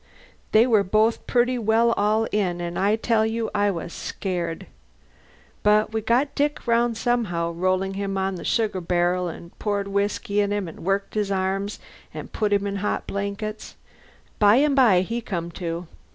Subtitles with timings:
[0.51, 4.65] They were both purty well all in, an' I tell you I was scared.
[5.61, 10.41] But we got Dick around somehow rolled him on a sugar bar'l, an' poured whiskey
[10.41, 11.77] in him, an' worked his arms,
[12.15, 13.75] an' put him in hot blankets.
[14.39, 15.85] By and by he come to.